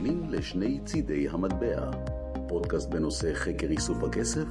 [0.00, 1.90] מאזינים לשני צידי המטבע,
[2.48, 4.46] פודקאסט בנושא חקר איסוף הכסף,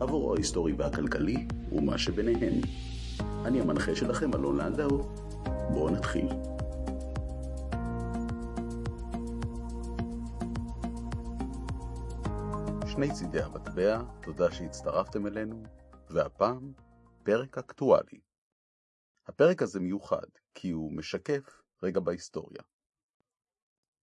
[0.00, 2.60] עבורו ההיסטורי והכלכלי ומה שביניהם.
[3.44, 5.02] אני המנחה שלכם, אלון לנדאו.
[5.72, 6.28] בואו נתחיל.
[12.86, 15.62] שני צידי המטבע, תודה שהצטרפתם אלינו,
[16.10, 16.72] והפעם
[17.22, 18.20] פרק אקטואלי.
[19.26, 22.62] הפרק הזה מיוחד כי הוא משקף רגע בהיסטוריה.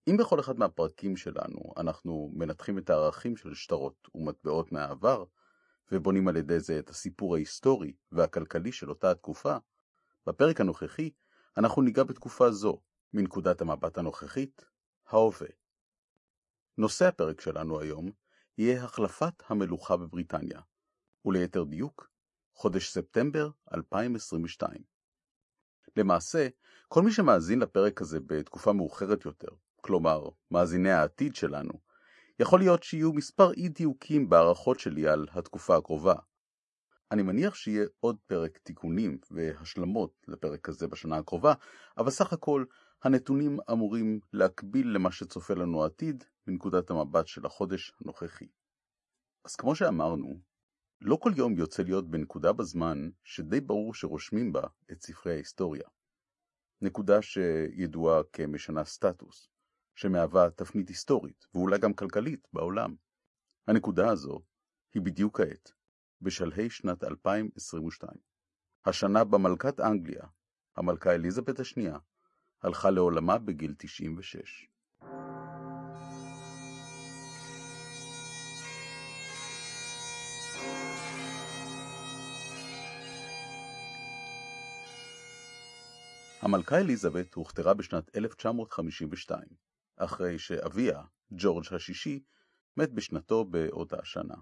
[0.08, 5.24] אם בכל אחד מהפרקים שלנו אנחנו מנתחים את הערכים של שטרות ומטבעות מהעבר,
[5.92, 9.58] ובונים על ידי זה את הסיפור ההיסטורי והכלכלי של אותה התקופה,
[10.28, 11.10] בפרק הנוכחי
[11.58, 12.82] אנחנו ניגע בתקופה זו,
[13.14, 14.66] מנקודת המבט הנוכחית,
[15.08, 15.48] ההווה.
[16.78, 18.12] נושא הפרק שלנו היום
[18.58, 20.62] יהיה החלפת המלוכה בבריטניה,
[21.26, 22.10] וליתר דיוק,
[22.54, 24.84] חודש ספטמבר 2022.
[25.98, 26.48] למעשה,
[26.88, 29.50] כל מי שמאזין לפרק הזה בתקופה מאוחרת יותר,
[29.86, 31.74] כלומר, מאזיני העתיד שלנו,
[32.40, 36.16] יכול להיות שיהיו מספר אי דיוקים בהערכות שלי על התקופה הקרובה.
[37.12, 41.54] אני מניח שיהיה עוד פרק תיקונים והשלמות לפרק הזה בשנה הקרובה,
[41.98, 42.66] אבל סך הכל
[43.04, 48.48] הנתונים אמורים להקביל למה שצופה לנו העתיד מנקודת המבט של החודש הנוכחי.
[49.46, 50.40] אז כמו שאמרנו,
[51.02, 55.88] לא כל יום יוצא להיות בנקודה בזמן שדי ברור שרושמים בה את ספרי ההיסטוריה.
[56.82, 59.53] נקודה שידועה כמשנה סטטוס,
[59.96, 62.96] שמהווה תפנית היסטורית ואולי גם כלכלית בעולם.
[63.68, 64.42] הנקודה הזו
[64.94, 65.72] היא בדיוק כעת,
[66.22, 68.14] בשלהי שנת 2022.
[68.86, 70.24] השנה בה מלכת אנגליה,
[70.78, 71.98] המלכה אליזבת השנייה,
[72.62, 74.68] הלכה לעולמה בגיל 96.
[86.42, 89.44] המלכה אליזבת הוכתרה בשנת 1952,
[90.04, 92.24] אחרי שאביה, ג'ורג' השישי,
[92.78, 94.36] מת בשנתו באותה שנה.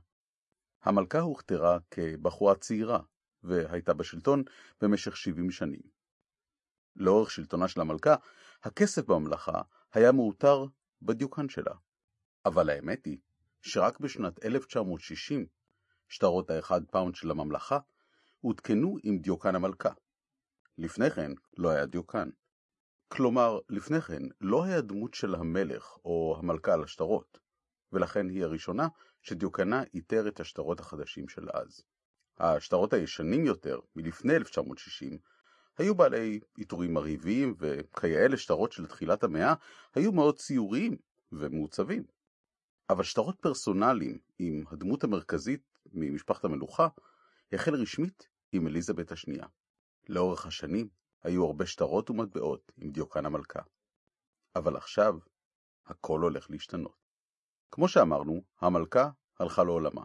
[0.83, 2.99] המלכה הוכתרה כבחורה צעירה,
[3.43, 4.43] והייתה בשלטון
[4.81, 5.81] במשך 70 שנים.
[6.95, 8.15] לאורך שלטונה של המלכה,
[8.63, 9.61] הכסף בממלכה
[9.93, 10.65] היה מעוטר
[11.01, 11.73] בדיוקן שלה.
[12.45, 13.17] אבל האמת היא
[13.61, 15.45] שרק בשנת 1960
[16.09, 17.79] שטרות האחד פאונד של הממלכה
[18.41, 19.91] עודכנו עם דיוקן המלכה.
[20.77, 22.29] לפני כן לא היה דיוקן.
[23.13, 27.39] כלומר, לפני כן לא היה דמות של המלך או המלכה על השטרות,
[27.91, 28.87] ולכן היא הראשונה
[29.21, 31.81] שדיוקנה איתר את השטרות החדשים של אז.
[32.39, 35.17] השטרות הישנים יותר, מלפני 1960,
[35.77, 39.53] היו בעלי עיטורים מרהיבים, וכיאה לשטרות של תחילת המאה,
[39.95, 40.97] היו מאוד ציוריים
[41.31, 42.03] ומעוצבים.
[42.89, 46.87] אבל שטרות פרסונליים עם הדמות המרכזית ממשפחת המלוכה,
[47.53, 49.45] החל רשמית עם אליזבת השנייה.
[50.09, 53.61] לאורך השנים היו הרבה שטרות ומטבעות עם דיוקן המלכה.
[54.55, 55.15] אבל עכשיו
[55.85, 57.01] הכל הולך להשתנות.
[57.71, 59.09] כמו שאמרנו, המלכה
[59.39, 60.03] הלכה לעולמה,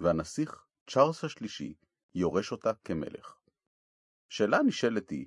[0.00, 1.74] והנסיך צ'ארלס השלישי
[2.14, 3.36] יורש אותה כמלך.
[4.28, 5.26] שאלה הנשאלת היא,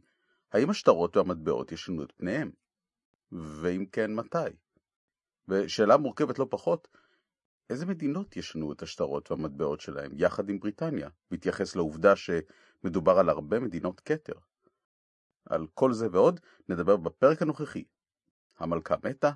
[0.51, 2.51] האם השטרות והמטבעות ישנו את פניהם?
[3.31, 4.55] ואם כן, מתי?
[5.47, 6.87] ושאלה מורכבת לא פחות,
[7.69, 13.59] איזה מדינות ישנו את השטרות והמטבעות שלהם יחד עם בריטניה, בהתייחס לעובדה שמדובר על הרבה
[13.59, 14.33] מדינות כתר?
[15.49, 16.39] על כל זה ועוד
[16.69, 17.83] נדבר בפרק הנוכחי.
[18.59, 19.31] המלכה מתה,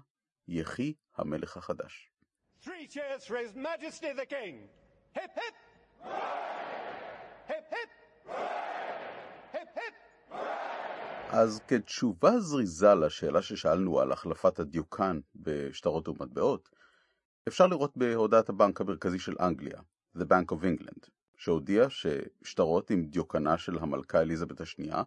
[0.47, 2.11] יחי המלך החדש.
[2.61, 4.55] Three cheers for His Majesty the King.
[5.15, 5.55] Hip hip.
[7.47, 7.89] Hip hip.
[9.53, 9.93] Hip hip.
[11.31, 16.69] אז כתשובה זריזה לשאלה ששאלנו על החלפת הדיוקן בשטרות ומטבעות,
[17.47, 19.79] אפשר לראות בהודעת הבנק המרכזי של אנגליה,
[20.17, 25.03] The Bank of England, שהודיע ששטרות עם דיוקנה של המלכה אליזבת השנייה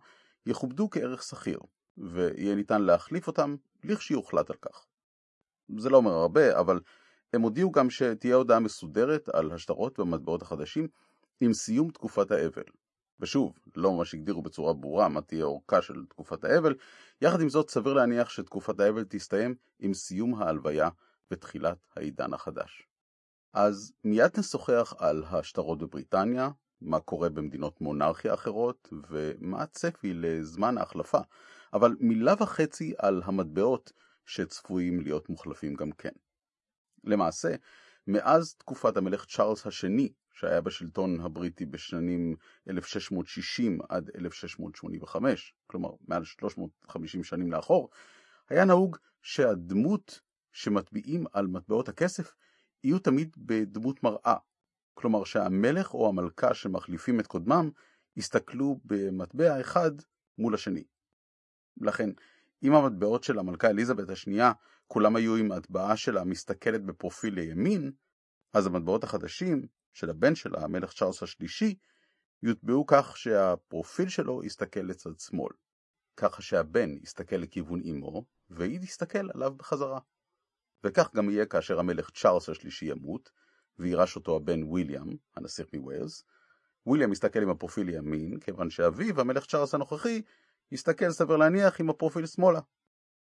[0.47, 1.59] יכובדו כערך שכיר,
[1.99, 4.87] ויהיה ניתן להחליף אותם לכשיוחלט על כך.
[5.79, 6.81] זה לא אומר הרבה, אבל
[7.33, 10.89] הם הודיעו גם שתהיה הודעה מסודרת על השטרות והמטבעות החדשים
[11.41, 12.63] עם סיום תקופת האבל.
[13.21, 16.75] ושוב, לא ממש הגדירו בצורה ברורה מה תהיה אורכה של תקופת האבל,
[17.23, 20.89] יחד עם זאת סביר להניח שתקופת האבל תסתיים עם סיום ההלוויה
[21.31, 22.89] ותחילת העידן החדש.
[23.53, 26.49] אז מיד נשוחח על השטרות בבריטניה,
[26.85, 31.19] מה קורה במדינות מונרכיה אחרות ומה הצפי לזמן ההחלפה,
[31.73, 33.93] אבל מילה וחצי על המטבעות
[34.27, 36.13] שצפויים להיות מוחלפים גם כן.
[37.05, 37.55] למעשה,
[38.07, 42.37] מאז תקופת המלך צ'ארלס השני, שהיה בשלטון הבריטי בשנים
[42.71, 47.91] 1660 עד 1685, כלומר מעל 350 שנים לאחור,
[48.49, 50.21] היה נהוג שהדמות
[50.53, 52.35] שמטביעים על מטבעות הכסף
[52.85, 54.37] יהיו תמיד בדמות מראה.
[54.95, 57.71] כלומר שהמלך או המלכה שמחליפים את קודמם
[58.17, 59.91] יסתכלו במטבע אחד
[60.39, 60.85] מול השני.
[61.81, 62.11] לכן,
[62.63, 64.53] אם המטבעות של המלכה אליזבת השנייה
[64.87, 67.93] כולם היו עם הטבעה שלה מסתכלת בפרופיל לימין,
[68.53, 71.75] אז המטבעות החדשים של הבן שלה, המלך צ'ארלס השלישי,
[72.43, 75.53] יוטבעו כך שהפרופיל שלו יסתכל לצד שמאל,
[76.17, 80.01] ככה שהבן יסתכל לכיוון אמו, והיא תסתכל עליו בחזרה.
[80.85, 83.31] וכך גם יהיה כאשר המלך צ'ארלס השלישי ימות,
[83.79, 86.25] וירש אותו הבן ויליאם, הנסיך מווילס.
[86.87, 90.23] ויליאם יסתכל עם הפרופיל ימין, כיוון שאביו, המלך צ'ארלס הנוכחי,
[90.73, 92.61] יסתכל סבר להניח עם הפרופיל שמאלה.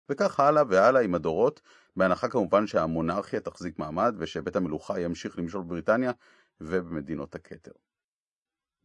[0.10, 1.62] וכך הלאה והלאה עם הדורות,
[1.96, 6.12] בהנחה כמובן שהמונרכיה תחזיק מעמד ושבית המלוכה ימשיך למשול בבריטניה
[6.62, 7.72] ובמדינות הכתר.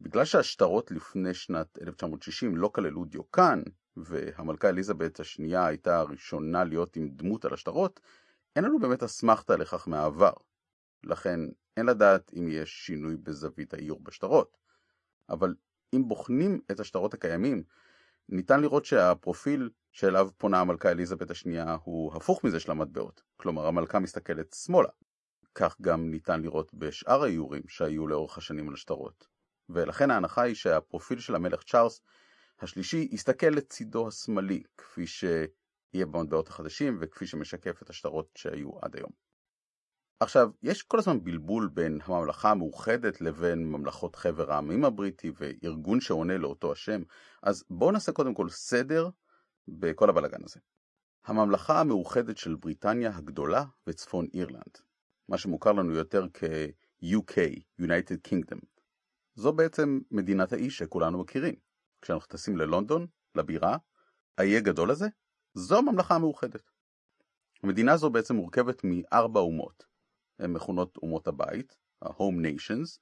[0.01, 3.61] בגלל שהשטרות לפני שנת 1960 לא כללו דיוקן,
[3.97, 7.99] והמלכה אליזבת השנייה הייתה הראשונה להיות עם דמות על השטרות,
[8.55, 10.33] אין לנו באמת אסמכתה לכך מהעבר.
[11.03, 11.39] לכן
[11.77, 14.57] אין לדעת אם יש שינוי בזווית האיור בשטרות.
[15.29, 15.55] אבל
[15.95, 17.63] אם בוחנים את השטרות הקיימים,
[18.29, 23.23] ניתן לראות שהפרופיל שאליו פונה המלכה אליזבת השנייה הוא הפוך מזה של המטבעות.
[23.37, 24.89] כלומר, המלכה מסתכלת שמאלה.
[25.55, 29.27] כך גם ניתן לראות בשאר האיורים שהיו לאורך השנים על השטרות.
[29.69, 32.01] ולכן ההנחה היא שהפרופיל של המלך צ'ארלס
[32.59, 39.26] השלישי יסתכל לצידו השמאלי, כפי שיהיה במטבעות החדשים וכפי שמשקף את השטרות שהיו עד היום.
[40.19, 46.37] עכשיו, יש כל הזמן בלבול בין הממלכה המאוחדת לבין ממלכות חבר העמים הבריטי וארגון שעונה
[46.37, 47.01] לאותו השם,
[47.43, 49.09] אז בואו נעשה קודם כל סדר
[49.67, 50.59] בכל הבלגן הזה.
[51.25, 54.77] הממלכה המאוחדת של בריטניה הגדולה וצפון אירלנד,
[55.29, 57.35] מה שמוכר לנו יותר כ-UK,
[57.81, 58.59] United Kingdom.
[59.35, 61.55] זו בעצם מדינת האי שכולנו מכירים.
[62.01, 63.77] כשאנחנו טסים ללונדון, לבירה,
[64.37, 65.07] האי הגדול הזה,
[65.53, 66.71] זו הממלכה המאוחדת.
[67.63, 69.96] המדינה הזו בעצם מורכבת מארבע אומות.
[70.39, 72.99] הן מכונות אומות הבית, ה-Home Nations,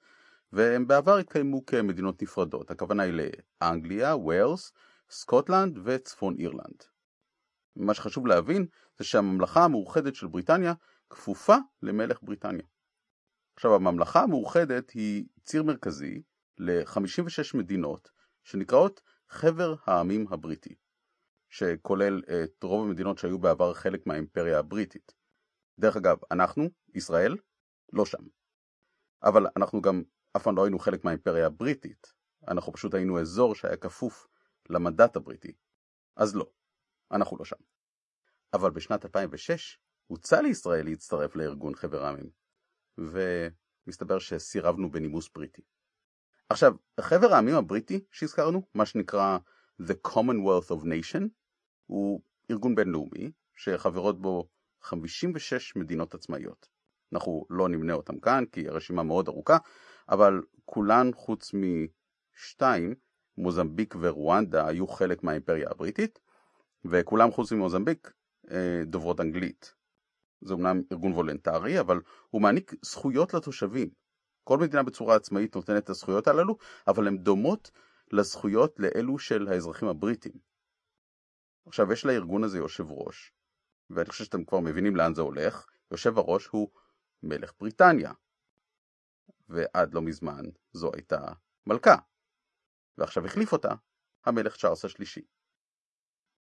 [0.52, 2.72] והן בעבר התקיימו כמדינות נפרדות.
[2.72, 3.14] הכוונה היא
[3.62, 4.74] לאנגליה, ווילס,
[5.10, 6.84] סקוטלנד וצפון אירלנד.
[7.76, 8.66] מה שחשוב להבין
[8.98, 10.74] זה שהממלכה המאוחדת של בריטניה
[11.10, 12.66] כפופה למלך בריטניה.
[13.56, 16.22] עכשיו הממלכה המאוחדת היא ציר מרכזי
[16.58, 18.12] ל-56 מדינות
[18.44, 20.76] שנקראות חבר העמים הבריטי,
[21.50, 25.25] שכולל את רוב המדינות שהיו בעבר חלק מהאימפריה הבריטית.
[25.80, 27.38] דרך אגב, אנחנו, ישראל,
[27.94, 28.24] לא שם.
[29.24, 30.04] אבל אנחנו גם
[30.38, 32.14] אף פעם לא היינו חלק מהאימפריה הבריטית,
[32.48, 34.28] אנחנו פשוט היינו אזור שהיה כפוף
[34.70, 35.54] למנדט הבריטי.
[36.16, 36.52] אז לא,
[37.12, 37.56] אנחנו לא שם.
[38.54, 42.30] אבל בשנת 2006 הוצע לישראל להצטרף לארגון חבר העמים,
[42.98, 45.62] ומסתבר שסירבנו בנימוס בריטי.
[46.50, 49.38] עכשיו, חבר העמים הבריטי שהזכרנו, מה שנקרא
[49.82, 51.24] The Commonwealth of Nation,
[51.86, 52.22] הוא
[52.52, 54.50] ארגון בינלאומי שחברות בו
[54.86, 56.68] 56 מדינות עצמאיות.
[57.14, 59.58] אנחנו לא נמנה אותם כאן כי הרשימה מאוד ארוכה,
[60.10, 62.96] אבל כולן חוץ משתיים,
[63.38, 66.20] מוזמביק ורואנדה היו חלק מהאימפריה הבריטית,
[66.86, 68.12] וכולם חוץ ממוזמביק
[68.52, 69.74] אה, דוברות אנגלית.
[70.42, 73.90] זה אומנם ארגון וולנטרי, אבל הוא מעניק זכויות לתושבים.
[74.44, 76.58] כל מדינה בצורה עצמאית נותנת את הזכויות הללו,
[76.88, 77.72] אבל הן דומות
[78.12, 80.32] לזכויות לאלו של האזרחים הבריטים.
[81.68, 83.32] עכשיו, יש לארגון הזה יושב ראש,
[83.90, 86.70] ואני חושב שאתם כבר מבינים לאן זה הולך, יושב הראש הוא
[87.24, 88.12] מלך בריטניה.
[89.50, 91.22] ועד לא מזמן זו הייתה
[91.68, 91.96] מלכה.
[92.98, 93.74] ועכשיו החליף אותה
[94.26, 95.22] המלך צ'ארלס השלישי.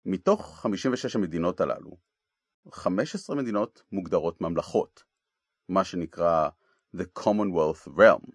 [0.05, 1.97] מתוך 56 המדינות הללו,
[2.71, 5.03] 15 מדינות מוגדרות ממלכות,
[5.69, 6.49] מה שנקרא
[6.95, 8.31] The Commonwealth Realm.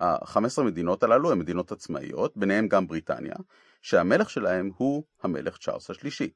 [0.00, 3.34] ה-15 מדינות הללו הן מדינות עצמאיות, ביניהן גם בריטניה,
[3.82, 6.32] שהמלך שלהם הוא המלך צ'ארלס השלישי.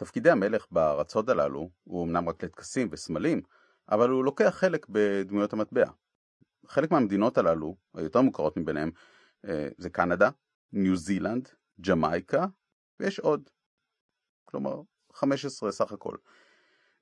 [0.00, 3.42] תפקידי המלך בארצות הללו הוא אמנם רק לטקסים וסמלים,
[3.90, 5.90] אבל הוא לוקח חלק בדמויות המטבע.
[6.66, 8.90] חלק מהמדינות הללו, היותר מוכרות מביניהם,
[9.48, 10.30] אה, זה קנדה,
[10.72, 11.48] ניו זילנד,
[11.80, 12.46] ג'מייקה,
[13.00, 13.50] ויש עוד.
[14.44, 14.80] כלומר,
[15.12, 16.16] 15 סך הכל.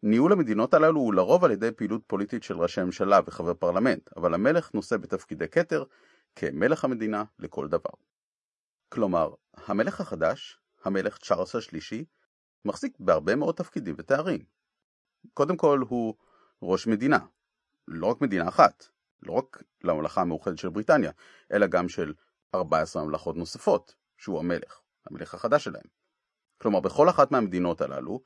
[0.02, 4.34] ניהול המדינות הללו הוא לרוב על ידי פעילות פוליטית של ראשי ממשלה וחבר פרלמנט, אבל
[4.34, 5.84] המלך נושא בתפקידי כתר
[6.36, 7.90] כמלך המדינה לכל דבר.
[8.88, 12.04] כלומר, המלך החדש, המלך צ'ארלס השלישי,
[12.64, 14.44] מחזיק בהרבה מאוד תפקידים ותארים.
[15.34, 16.14] קודם כל הוא
[16.62, 17.18] ראש מדינה,
[17.88, 18.84] לא רק מדינה אחת,
[19.22, 21.10] לא רק לממלכה המאוחדת של בריטניה,
[21.52, 22.14] אלא גם של
[22.54, 25.86] 14 ממלכות נוספות, שהוא המלך, המלך החדש שלהם.
[26.58, 28.22] כלומר, בכל אחת מהמדינות הללו,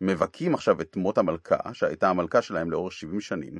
[0.00, 3.58] מבכים עכשיו את מות המלכה, שהייתה המלכה שלהם לאורך 70 שנים,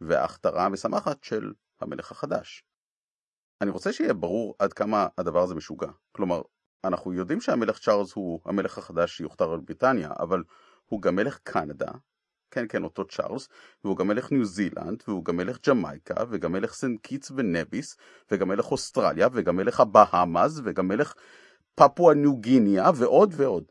[0.00, 2.64] וההכתרה המשמחת של המלך החדש.
[3.60, 5.90] אני רוצה שיהיה ברור עד כמה הדבר הזה משוגע.
[6.12, 6.42] כלומר,
[6.84, 10.42] אנחנו יודעים שהמלך צ'ארלס הוא המלך החדש שיוכתר על בריטניה, אבל
[10.86, 11.90] הוא גם מלך קנדה,
[12.50, 13.48] כן כן אותו צ'ארלס,
[13.84, 17.96] והוא גם מלך ניו זילנד, והוא גם מלך ג'מייקה, וגם מלך סנט קיטס ונביס,
[18.30, 21.14] וגם מלך אוסטרליה, וגם מלך הבהאמאז, וגם מלך
[21.74, 23.64] פפואה ניו גיניה, ועוד ועוד.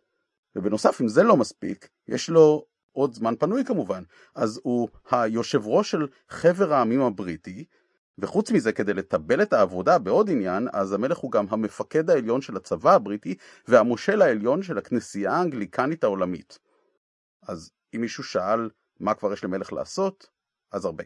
[0.56, 4.04] ובנוסף, אם זה לא מספיק, יש לו עוד זמן פנוי כמובן,
[4.36, 7.66] אז הוא היושב ראש של חבר העמים הבריטי,
[8.22, 12.58] וחוץ מזה, כדי לטבל את העבודה בעוד עניין, אז המלך הוא גם המפקד העליון של
[12.58, 13.36] הצבא הבריטי
[13.68, 16.60] והמושל העליון של הכנסייה האנגליקנית העולמית.
[17.48, 20.30] אז אם מישהו שאל מה כבר יש למלך לעשות,
[20.72, 21.04] אז הרבה.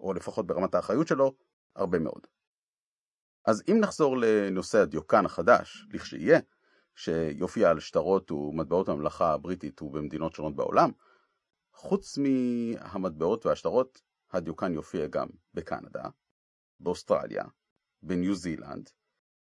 [0.00, 1.34] או לפחות ברמת האחריות שלו,
[1.76, 2.26] הרבה מאוד.
[3.46, 6.40] אז אם נחזור לנושא הדיוקן החדש, לכשיהיה,
[6.94, 10.90] שיופיע על שטרות ומטבעות הממלכה הבריטית ובמדינות שונות בעולם,
[11.74, 14.00] חוץ מהמטבעות והשטרות,
[14.32, 16.02] הדיוקן יופיע גם בקנדה,
[16.82, 17.44] באוסטרליה,
[18.02, 18.90] בניו זילנד,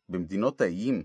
[0.08, 1.04] במדינות האיים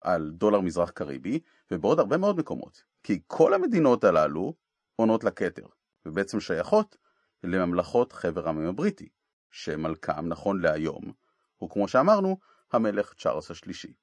[0.00, 1.40] על דולר מזרח קריבי,
[1.70, 2.84] ובעוד הרבה מאוד מקומות.
[3.02, 4.54] כי כל המדינות הללו
[4.96, 5.66] עונות לכתר,
[6.06, 6.96] ובעצם שייכות
[7.42, 9.08] לממלכות חבר העמים הבריטי,
[9.50, 11.12] שמלכם נכון להיום
[11.56, 12.38] הוא כמו שאמרנו
[12.72, 13.94] המלך צ'ארלס השלישי.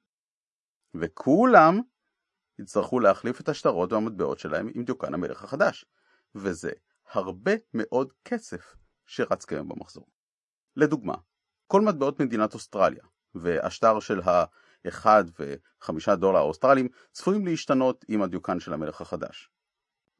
[0.94, 1.80] וכולם
[2.58, 5.84] יצטרכו להחליף את השטרות והמטבעות שלהם עם דיוקן המלך החדש,
[6.34, 6.70] וזה
[7.10, 8.76] הרבה מאוד כסף
[9.06, 10.06] שרץ כיום במחזור.
[10.76, 11.14] לדוגמה,
[11.66, 13.04] כל מטבעות מדינת אוסטרליה
[13.34, 15.06] והשטר של ה-1
[15.38, 19.50] ו-5 דולר האוסטרלים צפויים להשתנות עם הדיוקן של המלך החדש.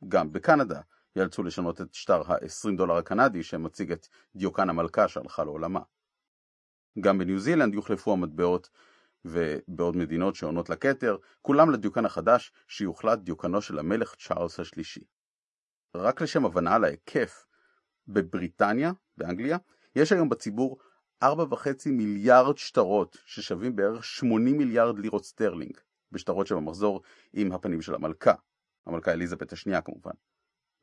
[0.09, 0.81] גם בקנדה
[1.17, 5.81] יאלצו לשנות את שטר ה-20 דולר הקנדי שמציג את דיוקן המלכה שהלכה לעולמה.
[7.01, 8.71] גם בניו זילנד יוחלפו המטבעות
[9.25, 15.05] ובעוד מדינות שעונות לכתר, כולם לדיוקן החדש שיוחלט דיוקנו של המלך צ'ארלס השלישי.
[15.97, 17.47] רק לשם הבנה על ההיקף,
[18.09, 19.59] בבריטניה, באנגליה,
[19.97, 20.79] יש היום בציבור
[21.25, 21.27] 4.5
[21.91, 25.77] מיליארד שטרות ששווים בערך 80 מיליארד לירות סטרלינג,
[26.13, 27.03] בשטרות שבמחזור
[27.33, 28.33] עם הפנים של המלכה,
[28.87, 30.13] המלכה אליזבת השנייה כמובן.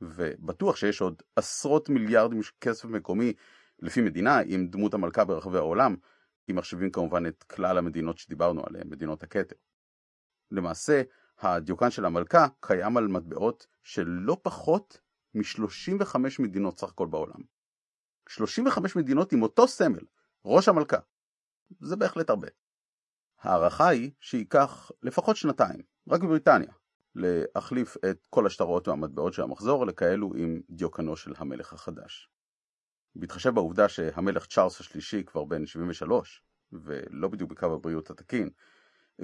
[0.02, 3.34] ובטוח שיש עוד עשרות מיליארדים של כסף מקומי
[3.80, 5.96] לפי מדינה עם דמות המלכה ברחבי העולם,
[6.52, 9.56] אם מחשבים כמובן את כלל המדינות שדיברנו עליהן, מדינות הכתר.
[10.52, 11.02] למעשה,
[11.40, 15.00] הדיוקן של המלכה קיים על מטבעות של לא פחות
[15.34, 17.42] מ-35 מדינות סך הכל בעולם.
[18.30, 20.04] 35 מדינות עם אותו סמל,
[20.45, 20.98] ראש המלכה.
[21.79, 22.48] זה בהחלט הרבה.
[23.41, 26.71] ההערכה היא שייקח לפחות שנתיים, רק בבריטניה,
[27.15, 32.29] להחליף את כל השטרות והמטבעות של המחזור לכאלו עם דיוקנו של המלך החדש.
[33.15, 38.50] בהתחשב בעובדה שהמלך צ'ארלס השלישי כבר בן 73, ולא בדיוק בקו הבריאות התקין,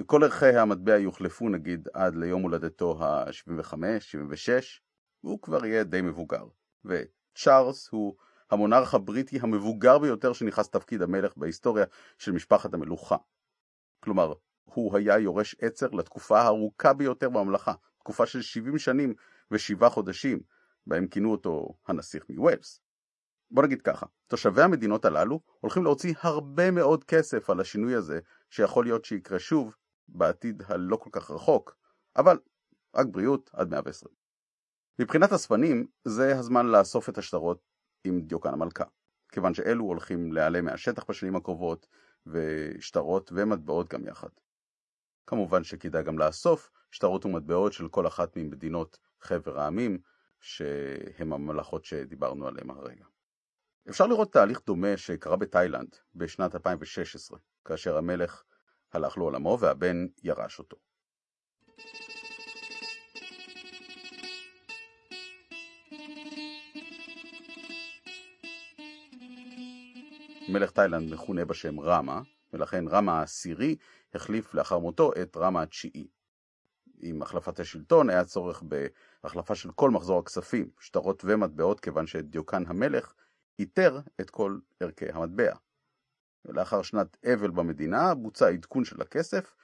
[0.06, 4.82] כל ערכי המטבע יוחלפו נגיד עד ליום הולדתו ה-75, 76,
[5.24, 6.44] והוא כבר יהיה די מבוגר.
[6.84, 8.16] וצ'ארלס הוא
[8.50, 11.84] המונרך הבריטי המבוגר ביותר שנכנס תפקיד המלך בהיסטוריה
[12.18, 13.16] של משפחת המלוכה.
[14.00, 14.32] כלומר,
[14.64, 19.14] הוא היה יורש עצר לתקופה הארוכה ביותר בממלכה, תקופה של 70 שנים
[19.50, 20.40] ושבעה חודשים,
[20.86, 22.80] בהם כינו אותו הנסיך מווילס.
[23.50, 28.84] בוא נגיד ככה, תושבי המדינות הללו הולכים להוציא הרבה מאוד כסף על השינוי הזה, שיכול
[28.84, 29.74] להיות שיקרה שוב
[30.08, 31.76] בעתיד הלא כל כך רחוק,
[32.16, 32.38] אבל
[32.94, 34.14] רק בריאות עד 120.
[34.98, 37.67] מבחינת הספנים, זה הזמן לאסוף את השטרות
[38.08, 38.84] עם דיוקן המלכה,
[39.32, 41.86] כיוון שאלו הולכים להיעלם מהשטח בשנים הקרובות,
[42.26, 44.28] ושטרות ומטבעות גם יחד.
[45.26, 49.98] כמובן שכדאי גם לאסוף שטרות ומטבעות של כל אחת ממדינות חבר העמים,
[50.40, 53.04] שהם הממלכות שדיברנו עליהם הרגע.
[53.90, 58.42] אפשר לראות תהליך דומה שקרה בתאילנד בשנת 2016, כאשר המלך
[58.92, 60.76] הלך לעולמו והבן ירש אותו.
[70.48, 73.76] מלך תאילנד מכונה בשם רמה, ולכן רמה העשירי
[74.14, 76.08] החליף לאחר מותו את רמה התשיעי.
[77.00, 78.62] עם החלפת השלטון היה צורך
[79.22, 83.14] בהחלפה של כל מחזור הכספים, שטרות ומטבעות, כיוון שדיוקן המלך
[83.58, 85.54] איתר את כל ערכי המטבע.
[86.44, 89.54] ולאחר שנת אבל במדינה בוצע עדכון של הכסף,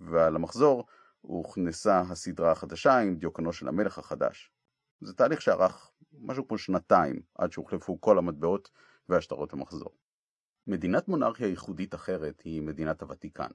[0.00, 0.86] ועל המחזור
[1.20, 4.52] הוכנסה הסדרה החדשה עם דיוקנו של המלך החדש.
[5.00, 8.70] זה תהליך שארך משהו כמו שנתיים עד שהוחלפו כל המטבעות
[9.08, 10.01] והשטרות המחזור.
[10.66, 13.50] מדינת מונרכיה ייחודית אחרת היא מדינת הוותיקן.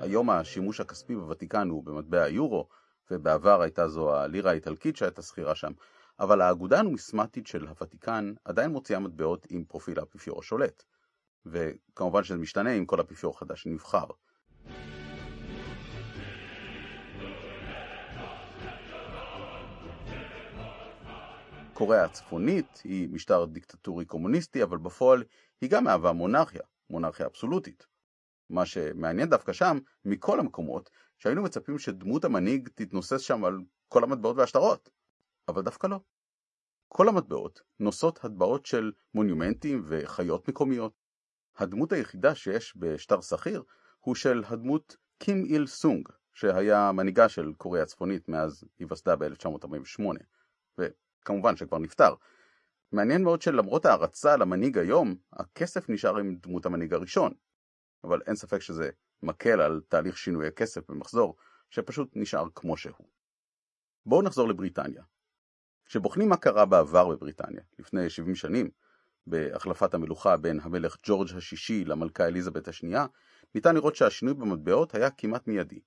[0.00, 2.68] היום השימוש הכספי בוותיקן הוא במטבע היורו,
[3.10, 5.72] ובעבר הייתה זו הלירה האיטלקית שהייתה שכירה שם,
[6.20, 10.82] אבל האגודה הנומיסמטית של הוותיקן עדיין מוציאה מטבעות עם פרופיל האפיפיור השולט,
[11.46, 14.06] וכמובן שזה משתנה עם כל אפיפיור חדש שנבחר.
[21.74, 25.24] קוריאה הצפונית היא משטר דיקטטורי קומוניסטי, אבל בפועל
[25.60, 27.86] היא גם מהווה מונרכיה, מונרכיה אבסולוטית.
[28.50, 34.36] מה שמעניין דווקא שם, מכל המקומות, שהיינו מצפים שדמות המנהיג תתנוסס שם על כל המטבעות
[34.36, 34.90] והשטרות,
[35.48, 36.00] אבל דווקא לא.
[36.88, 40.92] כל המטבעות נושאות הטבעות של מונומנטים וחיות מקומיות.
[41.56, 43.62] הדמות היחידה שיש בשטר שכיר
[44.00, 50.02] הוא של הדמות קים איל סונג, שהיה מנהיגה של קוריאה הצפונית מאז היווסדה ב-1948,
[51.24, 52.14] וכמובן שכבר נפטר.
[52.92, 57.32] מעניין מאוד שלמרות ההערצה למנהיג היום, הכסף נשאר עם דמות המנהיג הראשון.
[58.04, 58.90] אבל אין ספק שזה
[59.22, 61.36] מקל על תהליך שינוי הכסף במחזור,
[61.70, 63.06] שפשוט נשאר כמו שהוא.
[64.06, 65.02] בואו נחזור לבריטניה.
[65.86, 68.70] כשבוחנים מה קרה בעבר בבריטניה, לפני 70 שנים,
[69.26, 73.06] בהחלפת המלוכה בין המלך ג'ורג' השישי למלכה אליזבת השנייה,
[73.54, 75.80] ניתן לראות שהשינוי במטבעות היה כמעט מיידי.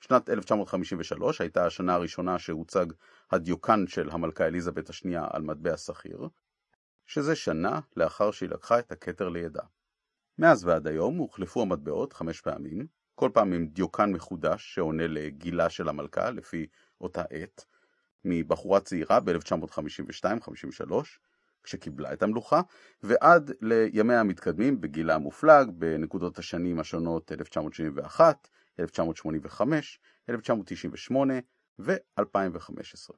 [0.00, 2.86] שנת 1953 הייתה השנה הראשונה שהוצג
[3.30, 6.28] הדיוקן של המלכה אליזבת השנייה על מטבע שכיר,
[7.06, 9.62] שזה שנה לאחר שהיא לקחה את הכתר לידה.
[10.38, 15.88] מאז ועד היום הוחלפו המטבעות חמש פעמים, כל פעם עם דיוקן מחודש שעונה לגילה של
[15.88, 16.66] המלכה לפי
[17.00, 17.64] אותה עת,
[18.24, 20.92] מבחורה צעירה ב-1952-53,
[21.62, 22.60] כשקיבלה את המלוכה,
[23.02, 28.48] ועד לימיה המתקדמים בגילה המופלג בנקודות השנים השונות 1971,
[28.80, 31.34] 1985, 1998
[31.78, 33.14] ו-2015.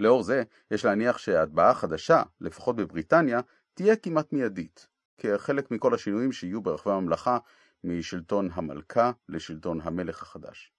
[0.00, 3.40] לאור זה, יש להניח שההטבעה החדשה, לפחות בבריטניה,
[3.74, 4.86] תהיה כמעט מיידית,
[5.18, 7.38] כחלק מכל השינויים שיהיו ברחבי הממלכה
[7.84, 10.72] משלטון המלכה לשלטון המלך החדש.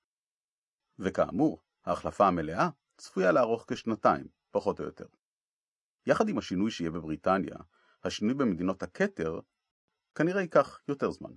[0.99, 5.05] וכאמור, ההחלפה המלאה צפויה לארוך כשנתיים, פחות או יותר.
[6.05, 7.55] יחד עם השינוי שיהיה בבריטניה,
[8.03, 9.39] השינוי במדינות הכתר
[10.15, 11.31] כנראה ייקח יותר זמן.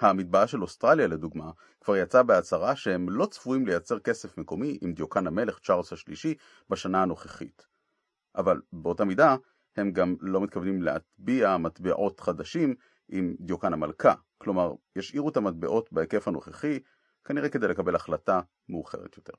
[0.00, 1.50] המטבעה של אוסטרליה לדוגמה
[1.80, 6.34] כבר יצא בהצהרה שהם לא צפויים לייצר כסף מקומי עם דיוקן המלך צ'ארלס השלישי
[6.70, 7.66] בשנה הנוכחית.
[8.36, 9.36] אבל באותה מידה
[9.76, 12.74] הם גם לא מתכוונים להטביע מטבעות חדשים
[13.08, 16.80] עם דיוקן המלכה, כלומר ישאירו את המטבעות בהיקף הנוכחי
[17.24, 19.32] כנראה כדי לקבל החלטה מאוחרת יותר.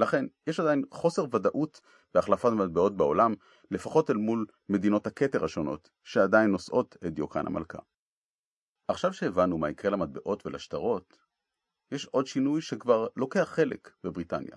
[0.00, 1.80] לכן, יש עדיין חוסר ודאות
[2.14, 3.34] בהחלפת מטבעות בעולם,
[3.70, 7.78] לפחות אל מול מדינות הכתר השונות, שעדיין נושאות את דיוקן המלכה.
[8.90, 11.18] עכשיו שהבנו מה יקרה למטבעות ולשטרות,
[11.92, 14.56] יש עוד שינוי שכבר לוקח חלק בבריטניה.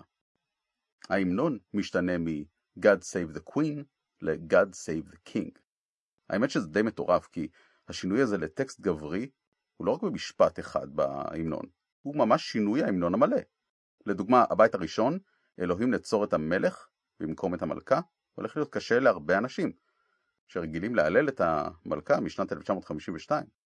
[1.10, 3.82] ההמנון משתנה מ-God Save the Queen
[4.20, 5.58] ל-God Save the King.
[6.30, 7.48] האמת שזה די מטורף, כי
[7.88, 9.30] השינוי הזה לטקסט גברי
[9.76, 11.66] הוא לא רק במשפט אחד בהמנון,
[12.02, 13.40] הוא ממש שינוי ההמנון המלא.
[14.06, 15.18] לדוגמה, הבית הראשון,
[15.60, 16.88] אלוהים נצור את המלך
[17.20, 18.00] במקום את המלכה,
[18.34, 19.72] הולך להיות קשה להרבה אנשים,
[20.48, 23.63] שרגילים להלל את המלכה משנת 1952.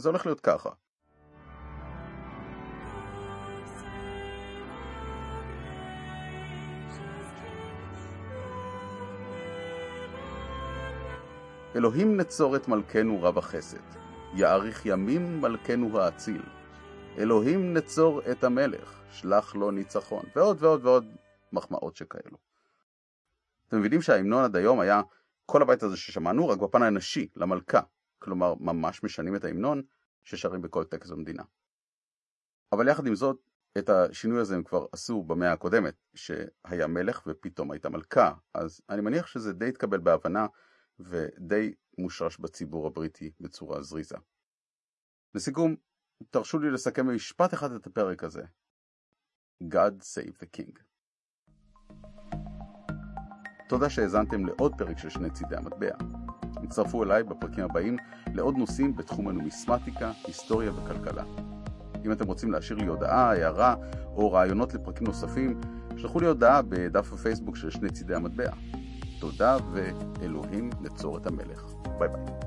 [0.00, 0.70] זה הולך להיות ככה.
[11.76, 13.78] אלוהים נצור את מלכנו רב החסד,
[14.34, 16.42] יאריך ימים מלכנו האציל.
[17.18, 21.04] אלוהים נצור את המלך, שלח לו ניצחון, ועוד ועוד ועוד
[21.52, 22.36] מחמאות שכאלו.
[23.68, 25.00] אתם מבינים שההמנון עד היום היה
[25.46, 27.80] כל הבית הזה ששמענו, רק בפן הנשי, למלכה.
[28.24, 29.82] כלומר, ממש משנים את ההמנון
[30.22, 31.42] ששרים בכל טקס במדינה.
[32.72, 33.36] אבל יחד עם זאת,
[33.78, 39.00] את השינוי הזה הם כבר עשו במאה הקודמת, שהיה מלך ופתאום הייתה מלכה, אז אני
[39.00, 40.46] מניח שזה די התקבל בהבנה
[40.98, 44.16] ודי מושרש בציבור הבריטי בצורה זריזה.
[45.34, 45.76] לסיכום,
[46.30, 48.42] תרשו לי לסכם במשפט אחד את הפרק הזה.
[49.62, 50.80] God save the king.
[53.68, 56.23] תודה שהאזנתם לעוד פרק של שני צידי המטבע.
[56.64, 57.96] הצטרפו אליי בפרקים הבאים
[58.34, 61.24] לעוד נושאים בתחום הנומיסמטיקה, היסטוריה וכלכלה.
[62.04, 63.74] אם אתם רוצים להשאיר לי הודעה, הערה
[64.14, 65.60] או רעיונות לפרקים נוספים,
[65.96, 68.50] שלחו לי הודעה בדף הפייסבוק של שני צידי המטבע.
[69.20, 71.64] תודה ואלוהים נצור את המלך.
[71.98, 72.43] ביי ביי.